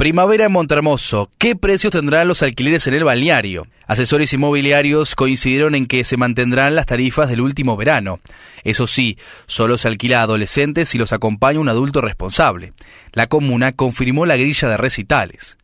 [0.00, 1.28] Primavera en Montermoso.
[1.36, 3.66] ¿Qué precios tendrán los alquileres en el balneario?
[3.86, 8.18] Asesores inmobiliarios coincidieron en que se mantendrán las tarifas del último verano.
[8.64, 12.72] Eso sí, solo se alquila a adolescentes si los acompaña un adulto responsable.
[13.12, 15.58] La comuna confirmó la grilla de recitales.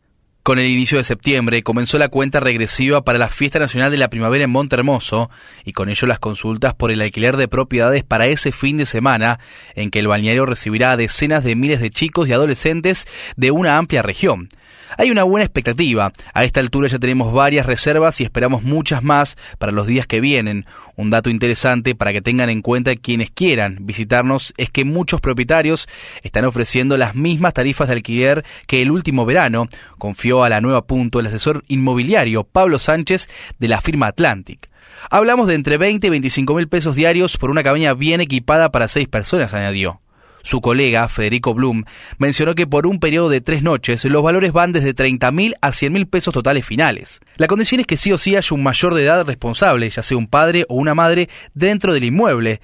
[0.47, 4.09] Con el inicio de septiembre comenzó la cuenta regresiva para la Fiesta Nacional de la
[4.09, 5.29] Primavera en Montermoso
[5.65, 9.41] y con ello las consultas por el alquiler de propiedades para ese fin de semana
[9.75, 13.75] en que el balneario recibirá a decenas de miles de chicos y adolescentes de una
[13.75, 14.47] amplia región.
[14.95, 16.13] Hay una buena expectativa.
[16.33, 20.21] A esta altura ya tenemos varias reservas y esperamos muchas más para los días que
[20.21, 20.65] vienen.
[20.95, 25.89] Un dato interesante para que tengan en cuenta quienes quieran visitarnos es que muchos propietarios
[26.23, 29.67] están ofreciendo las mismas tarifas de alquiler que el último verano,
[29.97, 34.69] confió a la nueva punto el asesor inmobiliario Pablo Sánchez de la firma Atlantic.
[35.09, 38.87] Hablamos de entre 20 y 25 mil pesos diarios por una cabaña bien equipada para
[38.87, 40.01] seis personas, añadió.
[40.43, 41.83] Su colega, Federico Blum,
[42.19, 46.09] mencionó que por un periodo de tres noches los valores van desde 30.000 a 100.000
[46.09, 47.19] pesos totales finales.
[47.35, 50.17] La condición es que sí o sí haya un mayor de edad responsable, ya sea
[50.17, 52.61] un padre o una madre, dentro del inmueble.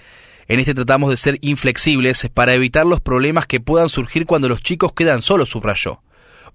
[0.48, 4.62] En este tratamos de ser inflexibles para evitar los problemas que puedan surgir cuando los
[4.62, 6.03] chicos quedan solos, subrayó.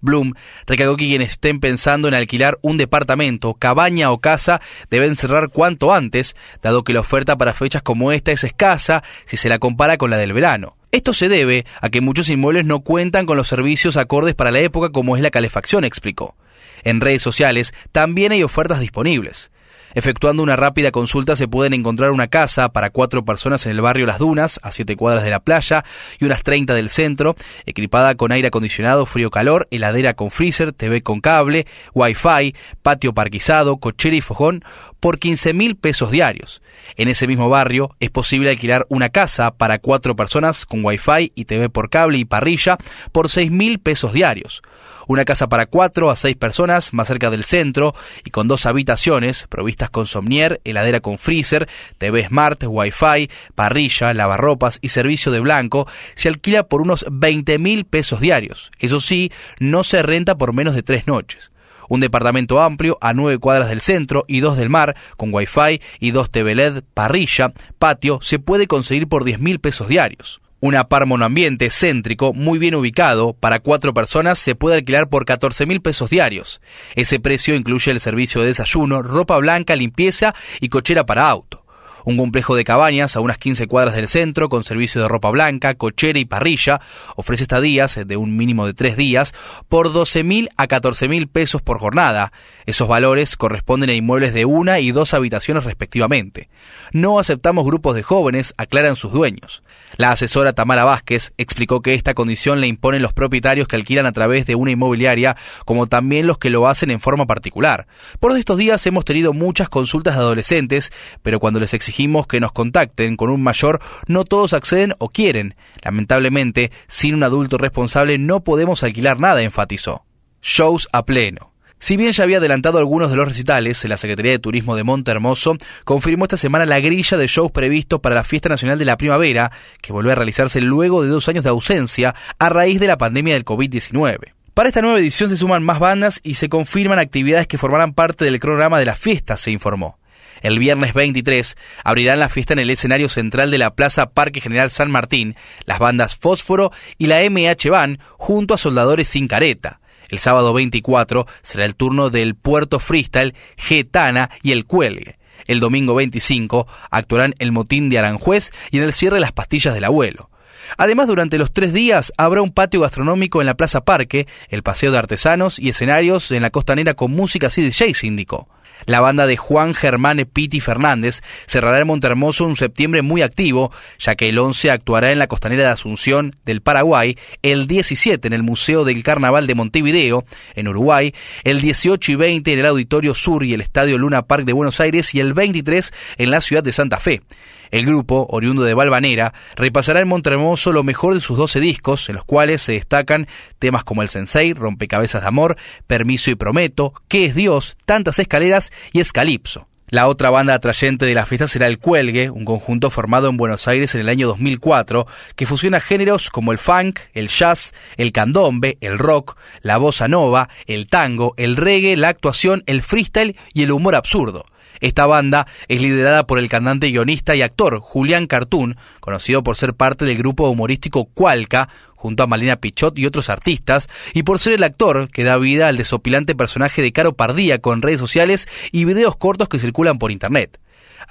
[0.01, 0.35] Bloom
[0.67, 5.95] recalcó que quienes estén pensando en alquilar un departamento, cabaña o casa deben cerrar cuanto
[5.95, 9.97] antes, dado que la oferta para fechas como esta es escasa si se la compara
[9.97, 10.77] con la del verano.
[10.91, 14.61] Esto se debe a que muchos inmuebles no cuentan con los servicios acordes para la
[14.61, 16.35] época como es la calefacción, explicó.
[16.83, 19.51] En redes sociales también hay ofertas disponibles.
[19.99, 24.07] Efectuando una rápida consulta se pueden encontrar una casa para cuatro personas en el barrio
[24.07, 25.85] Las Dunas, a siete cuadras de la playa,
[26.21, 27.35] y unas 30 del centro,
[27.67, 34.15] equipada con aire acondicionado, frío-calor, heladera con freezer, TV con cable, wifi, patio parquizado, cochera
[34.15, 34.63] y fogón,
[35.01, 36.63] por 15 mil pesos diarios.
[36.97, 41.45] En ese mismo barrio es posible alquilar una casa para cuatro personas con wifi y
[41.45, 42.77] TV por cable y parrilla
[43.13, 44.63] por 6 mil pesos diarios.
[45.07, 49.47] Una casa para cuatro a seis personas más cerca del centro y con dos habitaciones
[49.49, 55.89] provistas con somnier, heladera con freezer, TV Smart, wifi, parrilla, lavarropas y servicio de blanco
[56.15, 58.71] se alquila por unos 20 mil pesos diarios.
[58.81, 61.51] Eso sí, no se renta por menos de tres noches
[61.88, 66.10] un departamento amplio a nueve cuadras del centro y dos del mar, con wifi y
[66.12, 70.41] dos TV LED, parrilla, patio, se puede conseguir por 10 mil pesos diarios.
[70.60, 75.66] Un par monoambiente céntrico, muy bien ubicado, para cuatro personas se puede alquilar por 14
[75.66, 76.60] mil pesos diarios.
[76.97, 81.58] Ese precio incluye el servicio de desayuno, ropa blanca, limpieza y cochera para auto
[82.04, 85.75] un complejo de cabañas a unas 15 cuadras del centro con servicio de ropa blanca,
[85.75, 86.81] cochera y parrilla.
[87.16, 89.34] Ofrece estadías de un mínimo de tres días
[89.69, 92.32] por 12 mil a 14 mil pesos por jornada.
[92.66, 96.48] Esos valores corresponden a inmuebles de una y dos habitaciones respectivamente.
[96.92, 99.62] No aceptamos grupos de jóvenes, aclaran sus dueños.
[99.97, 104.12] La asesora Tamara Vázquez explicó que esta condición le imponen los propietarios que alquilan a
[104.12, 107.86] través de una inmobiliaria, como también los que lo hacen en forma particular.
[108.20, 110.92] Por estos días hemos tenido muchas consultas de adolescentes,
[111.22, 115.54] pero cuando les exigimos que nos contacten con un mayor, no todos acceden o quieren.
[115.82, 120.04] Lamentablemente, sin un adulto responsable no podemos alquilar nada, enfatizó.
[120.43, 121.53] Shows a pleno.
[121.78, 125.12] Si bien ya había adelantado algunos de los recitales, la Secretaría de Turismo de Monte
[125.12, 128.98] Hermoso confirmó esta semana la grilla de shows previstos para la Fiesta Nacional de la
[128.98, 129.50] Primavera,
[129.81, 133.34] que volvió a realizarse luego de dos años de ausencia a raíz de la pandemia
[133.34, 134.32] del COVID-19.
[134.53, 138.25] Para esta nueva edición se suman más bandas y se confirman actividades que formarán parte
[138.25, 139.98] del cronograma de la fiesta, se informó.
[140.43, 144.71] El viernes 23 abrirán la fiesta en el escenario central de la Plaza Parque General
[144.71, 145.34] San Martín
[145.65, 149.81] las bandas Fósforo y la MH Van junto a Soldadores Sin Careta.
[150.09, 155.19] El sábado 24 será el turno del Puerto Freestyle, Getana y El Cuelgue.
[155.47, 159.84] El domingo 25 actuarán el Motín de Aranjuez y en el cierre las Pastillas del
[159.84, 160.31] Abuelo.
[160.77, 164.93] Además, durante los tres días habrá un patio gastronómico en la Plaza Parque, el paseo
[164.93, 168.48] de artesanos y escenarios en la costanera con música y DJs, indicó.
[168.87, 174.15] La banda de Juan Germán Piti Fernández cerrará en Montermoso un septiembre muy activo, ya
[174.15, 178.42] que el 11 actuará en la costanera de Asunción del Paraguay, el 17 en el
[178.42, 181.15] Museo del Carnaval de Montevideo, en Uruguay,
[181.45, 184.80] el 18 y 20 en el Auditorio Sur y el Estadio Luna Park de Buenos
[184.80, 187.22] Aires y el 23 en la ciudad de Santa Fe.
[187.71, 192.16] El grupo, oriundo de Valvanera, repasará en Montermoso lo mejor de sus 12 discos, en
[192.16, 193.28] los cuales se destacan
[193.59, 198.67] temas como El Sensei, Rompecabezas de Amor, Permiso y Prometo, ¿Qué es Dios?, Tantas Escaleras
[198.92, 199.68] y Escalipso.
[199.91, 203.66] La otra banda atrayente de la fiesta será El Cuelgue, un conjunto formado en Buenos
[203.68, 208.76] Aires en el año 2004 que fusiona géneros como el funk, el jazz, el candombe,
[208.82, 213.72] el rock, la bossa nova, el tango, el reggae, la actuación, el freestyle y el
[213.72, 214.44] humor absurdo.
[214.80, 219.74] Esta banda es liderada por el cantante, guionista y actor Julián Cartoon, conocido por ser
[219.74, 221.68] parte del grupo humorístico Cualca,
[221.98, 225.68] junto a Malena Pichot y otros artistas, y por ser el actor que da vida
[225.68, 230.12] al desopilante personaje de Caro Pardía con redes sociales y videos cortos que circulan por
[230.12, 230.59] internet.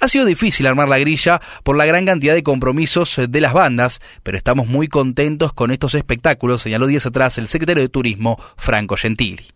[0.00, 4.00] Ha sido difícil armar la grilla por la gran cantidad de compromisos de las bandas,
[4.22, 8.96] pero estamos muy contentos con estos espectáculos, señaló días atrás el secretario de Turismo, Franco
[8.96, 9.48] Gentili.